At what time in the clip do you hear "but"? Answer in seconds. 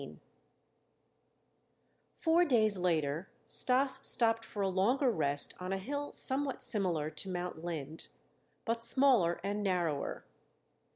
8.65-8.81